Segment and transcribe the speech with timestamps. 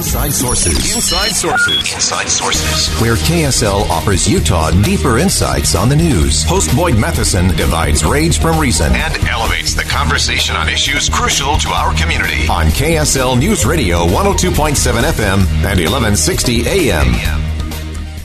[0.00, 0.94] Inside Sources.
[0.96, 1.76] Inside Sources.
[1.92, 2.88] Inside Sources.
[3.02, 6.42] Where KSL offers Utah deeper insights on the news.
[6.42, 11.68] Host Boyd Matheson divides rage from reason and elevates the conversation on issues crucial to
[11.68, 12.48] our community.
[12.48, 14.72] On KSL News Radio 102.7
[15.02, 17.12] FM and 1160 AM.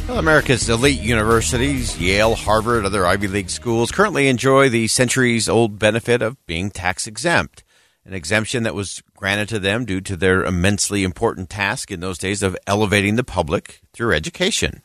[0.07, 5.77] Well, America's elite universities, Yale, Harvard, other Ivy League schools, currently enjoy the centuries old
[5.77, 7.64] benefit of being tax exempt
[8.05, 12.17] an exemption that was granted to them due to their immensely important task in those
[12.17, 14.81] days of elevating the public through education.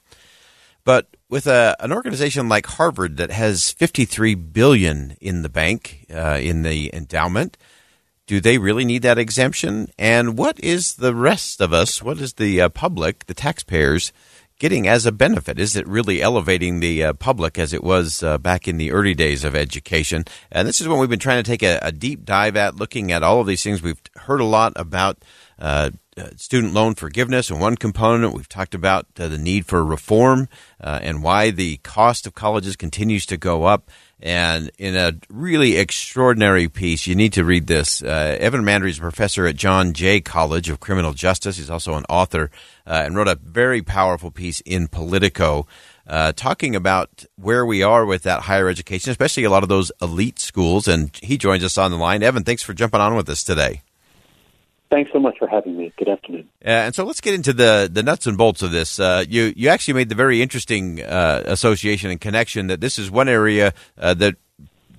[0.84, 6.38] But with a, an organization like Harvard that has 53 billion in the bank uh,
[6.40, 7.58] in the endowment,
[8.26, 9.88] do they really need that exemption?
[9.98, 12.02] And what is the rest of us?
[12.02, 14.12] What is the uh, public, the taxpayers?
[14.60, 15.58] Getting as a benefit?
[15.58, 19.14] Is it really elevating the uh, public as it was uh, back in the early
[19.14, 20.24] days of education?
[20.52, 23.10] And this is what we've been trying to take a, a deep dive at, looking
[23.10, 23.82] at all of these things.
[23.82, 25.18] We've heard a lot about
[25.58, 25.90] uh
[26.36, 28.34] student loan forgiveness and one component.
[28.34, 30.48] We've talked about uh, the need for reform
[30.80, 33.90] uh, and why the cost of colleges continues to go up.
[34.22, 38.02] And in a really extraordinary piece, you need to read this.
[38.02, 41.56] Uh, Evan Mandery is a professor at John Jay College of Criminal Justice.
[41.56, 42.50] He's also an author
[42.86, 45.66] uh, and wrote a very powerful piece in Politico
[46.06, 49.92] uh, talking about where we are with that higher education, especially a lot of those
[50.02, 50.86] elite schools.
[50.86, 52.22] And he joins us on the line.
[52.22, 53.82] Evan, thanks for jumping on with us today.
[54.90, 55.92] Thanks so much for having me.
[55.96, 56.48] Good afternoon.
[56.64, 58.98] Uh, and so let's get into the, the nuts and bolts of this.
[58.98, 63.08] Uh, you you actually made the very interesting uh, association and connection that this is
[63.08, 64.34] one area uh, that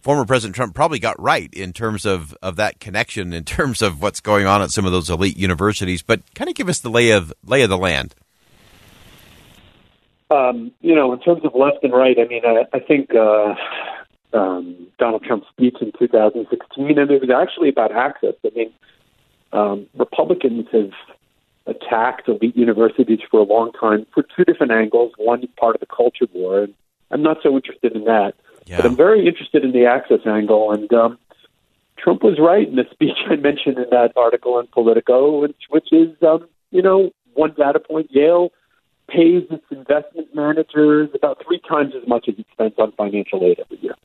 [0.01, 4.01] former President Trump probably got right in terms of, of that connection, in terms of
[4.01, 6.01] what's going on at some of those elite universities.
[6.01, 8.15] But kind of give us the lay of lay of the land.
[10.29, 13.55] Um, you know, in terms of left and right, I mean, I, I think uh,
[14.31, 18.35] um, Donald Trump's speech in 2016, and it was actually about access.
[18.45, 18.71] I mean
[19.53, 20.91] um, Republicans have
[21.67, 25.13] attacked elite universities for a long time for two different angles.
[25.17, 26.73] One part of the culture war, and
[27.11, 28.33] I'm not so interested in that.
[28.65, 28.77] Yeah.
[28.77, 30.71] But I'm very interested in the access angle.
[30.71, 31.17] And um,
[31.97, 35.91] Trump was right in the speech I mentioned in that article in Politico, which, which
[35.91, 38.51] is, um, you know, one data point Yale
[39.07, 43.59] pays its investment managers about three times as much as it spends on financial aid
[43.59, 43.95] every year.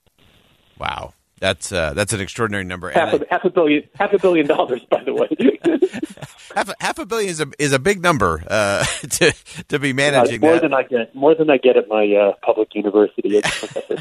[0.78, 1.12] Wow.
[1.38, 2.90] That's uh, that's an extraordinary number.
[2.90, 5.28] Half a, half a billion, half a billion dollars, by the way.
[6.54, 9.34] half, a, half a billion is a is a big number uh, to
[9.68, 10.42] to be managing.
[10.42, 10.62] Uh, more that.
[10.62, 13.42] than I get, more than I get at my uh, public university.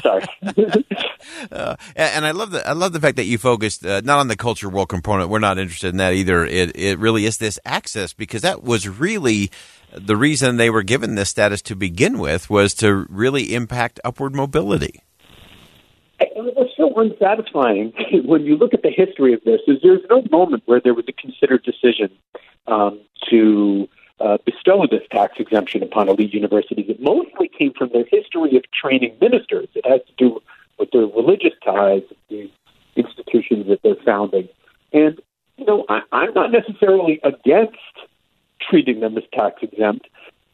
[0.00, 0.24] Sorry.
[1.52, 4.28] uh, and I love the I love the fact that you focused uh, not on
[4.28, 5.28] the culture world component.
[5.28, 6.46] We're not interested in that either.
[6.46, 9.50] It it really is this access because that was really
[9.92, 14.34] the reason they were given this status to begin with was to really impact upward
[14.34, 15.02] mobility
[16.94, 17.92] unsatisfying
[18.24, 21.04] when you look at the history of this is there's no moment where there was
[21.08, 22.10] a considered decision
[22.66, 23.88] um, to
[24.20, 26.86] uh, bestow this tax exemption upon elite universities.
[26.88, 29.68] It mostly came from their history of training ministers.
[29.74, 30.42] It has to do
[30.78, 32.50] with their religious ties these
[32.96, 34.48] institutions that they're founding.
[34.92, 35.20] And,
[35.56, 37.76] you know, I, I'm not necessarily against
[38.60, 40.08] treating them as tax exempt.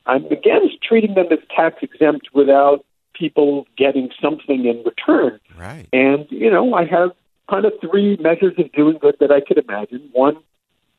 [0.07, 2.85] I'm against treating them as tax exempt without
[3.15, 5.41] people getting something in return.
[5.59, 5.89] Right.
[5.93, 7.11] And, you know, I have
[7.51, 10.09] kind of three measures of doing good that I could imagine.
[10.13, 10.37] One,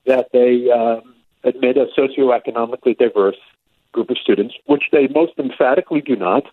[0.05, 3.37] that they um, admit a socioeconomically diverse
[3.91, 6.43] group of students, which they most emphatically do not.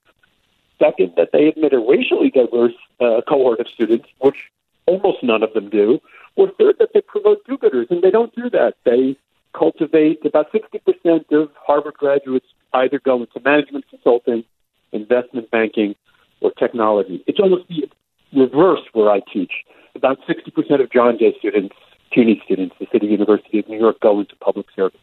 [0.79, 4.51] Second, that they admit a racially diverse uh, cohort of students, which
[4.87, 6.01] almost none of them do.
[6.37, 8.75] Or third, that they promote do-gooders, and they don't do that.
[8.85, 9.17] They
[9.53, 14.45] cultivate about 60% of Harvard graduates either go into management consulting
[14.93, 15.95] investment banking,
[16.41, 17.23] or technology.
[17.27, 17.89] It's almost the
[18.33, 19.53] reverse where I teach.
[19.95, 21.75] About 60% of John Jay students,
[22.13, 25.01] CUNY students, the City University of New York, go into public service.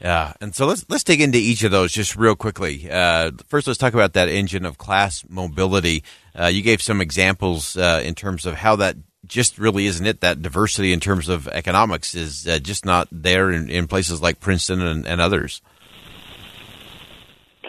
[0.00, 2.90] Yeah, and so let's let's dig into each of those just real quickly.
[2.90, 6.02] Uh, first, let's talk about that engine of class mobility.
[6.36, 8.96] Uh, you gave some examples uh, in terms of how that
[9.26, 10.20] just really isn't it.
[10.20, 14.40] That diversity in terms of economics is uh, just not there in, in places like
[14.40, 15.62] Princeton and, and others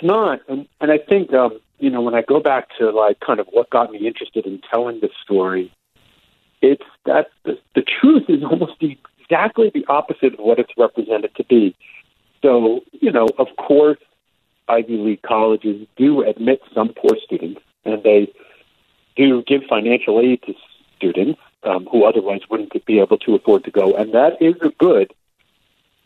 [0.03, 0.41] not.
[0.47, 3.47] And, and I think, um, you know, when I go back to like kind of
[3.51, 5.71] what got me interested in telling this story,
[6.61, 11.35] it's that the, the truth is almost the, exactly the opposite of what it's represented
[11.35, 11.75] to be.
[12.41, 14.00] So, you know, of course,
[14.67, 18.31] Ivy League colleges do admit some poor students, and they
[19.15, 20.53] do give financial aid to
[20.95, 24.69] students um, who otherwise wouldn't be able to afford to go, and that is a
[24.69, 25.13] good.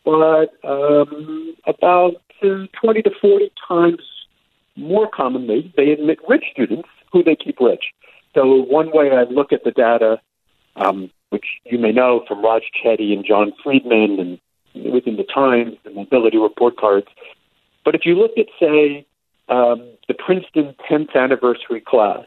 [0.04, 4.02] But um, about uh, 20 to 40 times
[4.76, 7.84] more commonly, they admit rich students who they keep rich.
[8.34, 10.20] So one way I look at the data,
[10.76, 14.18] um, which you may know from Raj Chetty and John Friedman
[14.74, 17.08] and within the Times, the mobility report cards.
[17.84, 19.06] But if you look at, say,
[19.48, 22.26] um, the Princeton 10th anniversary class,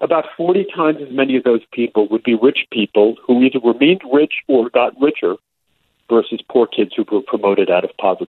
[0.00, 4.00] about 40 times as many of those people would be rich people who either remained
[4.10, 5.34] rich or got richer
[6.08, 8.30] versus poor kids who were promoted out of poverty.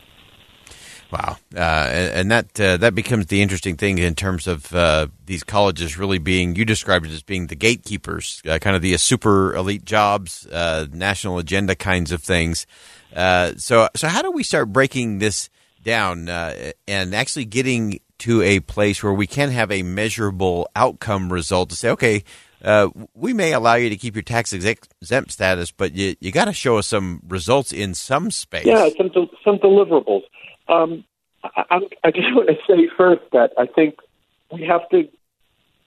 [1.11, 5.07] Wow, uh, and, and that uh, that becomes the interesting thing in terms of uh,
[5.25, 6.55] these colleges really being.
[6.55, 10.87] You described it as being the gatekeepers, uh, kind of the super elite jobs, uh,
[10.91, 12.65] national agenda kinds of things.
[13.13, 15.49] Uh, so, so how do we start breaking this
[15.83, 21.71] down and actually getting to a place where we can have a measurable outcome result
[21.71, 22.23] to say, okay,
[22.63, 26.45] uh, we may allow you to keep your tax exempt status, but you, you got
[26.45, 28.65] to show us some results in some space.
[28.65, 29.09] Yeah, some
[29.43, 30.21] some deliverables.
[30.71, 31.03] Um,
[31.43, 33.95] I, I just want to say first that I think
[34.51, 35.07] we have to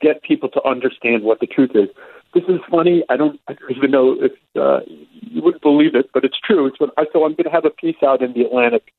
[0.00, 1.88] get people to understand what the truth is.
[2.34, 3.04] This is funny.
[3.08, 3.40] I don't,
[3.70, 6.66] even know if uh, you wouldn't believe it, but it's true.
[6.66, 8.92] It's what I, so I'm going to have a piece out in the Atlantic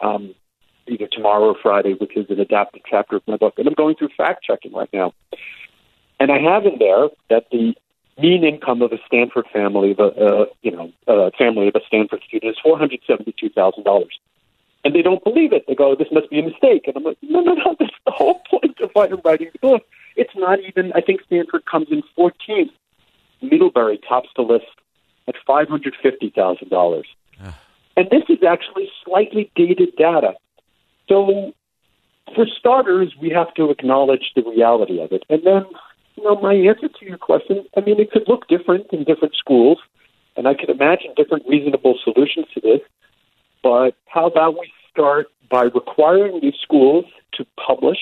[0.00, 0.34] um,
[0.88, 3.54] either tomorrow or Friday, which is an adapted chapter of my book.
[3.58, 5.12] And I'm going through fact checking right now.
[6.18, 7.74] And I have in there that the
[8.18, 11.80] mean income of a Stanford family, of a, uh, you know, a family of a
[11.86, 14.06] Stanford student is $472,000
[14.84, 15.64] and they don't believe it.
[15.66, 17.76] They go, "This must be a mistake," and I'm like, "No, no, no.
[17.78, 19.82] That's the whole point of why I'm writing the book.
[20.16, 20.92] It's not even.
[20.94, 22.70] I think Stanford comes in 14th.
[23.42, 24.66] Middlebury tops the list
[25.28, 27.06] at five hundred fifty thousand dollars,
[27.42, 27.58] ah.
[27.96, 30.34] and this is actually slightly dated data.
[31.08, 31.52] So,
[32.34, 35.64] for starters, we have to acknowledge the reality of it, and then,
[36.16, 37.64] you know, my answer to your question.
[37.76, 39.78] I mean, it could look different in different schools,
[40.36, 42.80] and I could imagine different reasonable solutions to this.
[43.62, 47.04] But how about we start by requiring these schools
[47.34, 47.98] to publish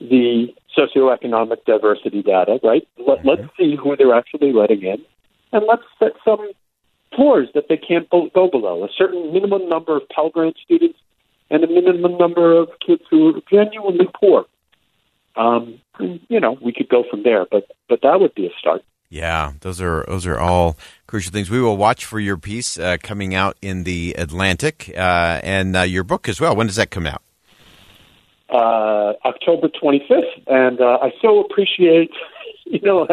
[0.00, 2.86] the socioeconomic diversity data, right?
[2.98, 3.28] Let, mm-hmm.
[3.28, 5.04] Let's see who they're actually letting in,
[5.52, 6.52] and let's set some
[7.14, 8.84] floors that they can't go below.
[8.84, 10.98] A certain minimum number of Pell Grant students
[11.50, 14.46] and a minimum number of kids who are genuinely poor.
[15.36, 18.82] Um, you know, we could go from there, but but that would be a start.
[19.12, 21.50] Yeah, those are those are all crucial things.
[21.50, 25.82] We will watch for your piece uh, coming out in the Atlantic uh, and uh,
[25.82, 26.56] your book as well.
[26.56, 27.20] When does that come out?
[28.48, 32.10] Uh, October 25th, and uh, I so appreciate.
[32.72, 33.06] You know,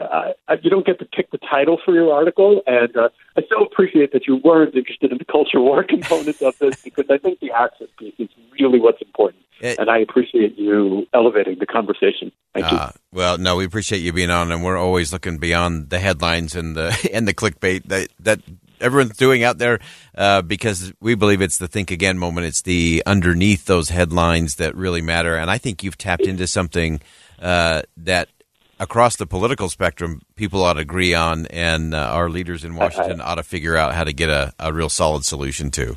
[0.00, 2.90] uh, you don't get to pick the title for your article, and
[3.36, 7.06] I so appreciate that you weren't interested in the culture war component of this because
[7.08, 9.44] I think the access piece is really what's important.
[9.60, 12.30] It, and I appreciate you elevating the conversation.
[12.52, 12.76] Thank you.
[12.76, 16.54] Uh, well, no, we appreciate you being on, and we're always looking beyond the headlines
[16.54, 18.40] and the and the clickbait that that
[18.80, 19.78] everyone's doing out there
[20.14, 22.46] uh, because we believe it's the think again moment.
[22.46, 27.00] It's the underneath those headlines that really matter, and I think you've tapped into something
[27.40, 28.28] uh, that
[28.78, 33.20] across the political spectrum people ought to agree on, and uh, our leaders in Washington
[33.20, 35.96] I, ought to figure out how to get a, a real solid solution to.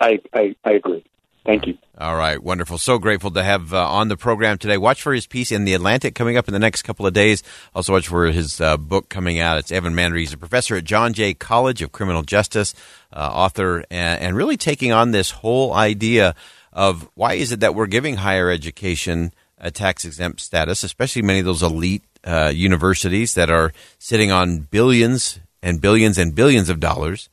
[0.00, 1.04] I, I, I agree.
[1.44, 1.76] Thank you.
[1.98, 2.78] All right, wonderful.
[2.78, 4.78] So grateful to have uh, on the program today.
[4.78, 7.42] Watch for his piece in the Atlantic coming up in the next couple of days.
[7.74, 9.58] Also, watch for his uh, book coming out.
[9.58, 10.20] It's Evan Mandery.
[10.20, 12.74] He's a professor at John Jay College of Criminal Justice,
[13.12, 16.34] uh, author, and, and, really taking on this whole idea
[16.72, 21.40] of why is it that we're giving higher education a tax exempt status, especially many
[21.40, 26.80] of those elite uh, universities that are sitting on billions and billions and billions of
[26.80, 27.28] dollars.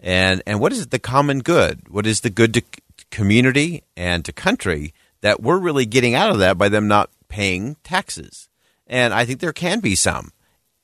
[0.00, 1.88] And, and what is the common good?
[1.88, 2.62] What is the good to
[3.10, 7.76] community and to country that we're really getting out of that by them not paying
[7.84, 8.48] taxes.
[8.86, 10.32] And I think there can be some.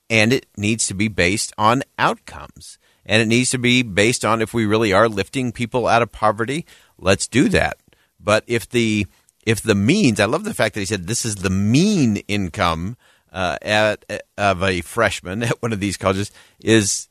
[0.09, 2.79] And it needs to be based on outcomes.
[3.05, 6.11] And it needs to be based on if we really are lifting people out of
[6.11, 6.65] poverty,
[6.97, 7.77] let's do that.
[8.19, 9.05] But if the
[9.45, 12.95] if the means, I love the fact that he said this is the mean income
[13.31, 14.05] uh, at,
[14.37, 17.07] of a freshman at one of these colleges is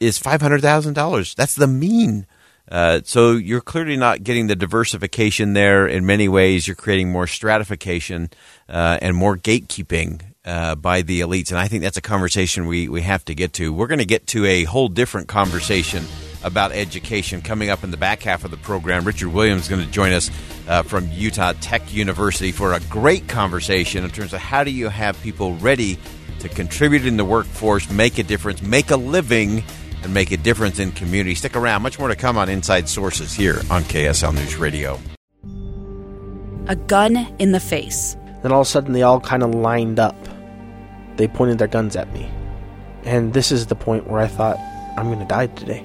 [0.00, 1.34] is five hundred thousand dollars.
[1.34, 2.26] That's the mean.
[2.70, 5.86] Uh, so you're clearly not getting the diversification there.
[5.86, 8.30] In many ways, you're creating more stratification
[8.68, 12.88] uh, and more gatekeeping uh, by the elites, and I think that's a conversation we
[12.88, 13.72] we have to get to.
[13.72, 16.04] We're going to get to a whole different conversation
[16.44, 19.04] about education coming up in the back half of the program.
[19.04, 20.30] Richard Williams is going to join us
[20.68, 24.88] uh, from Utah Tech University for a great conversation in terms of how do you
[24.88, 25.98] have people ready
[26.40, 29.64] to contribute in the workforce, make a difference, make a living,
[30.02, 31.34] and make a difference in community.
[31.34, 31.82] Stick around.
[31.82, 35.00] Much more to come on Inside Sources here on KSL News Radio.
[36.68, 38.16] A gun in the face.
[38.42, 40.16] Then all of a sudden, they all kind of lined up.
[41.16, 42.30] They pointed their guns at me.
[43.04, 44.58] And this is the point where I thought,
[44.98, 45.84] I'm going to die today.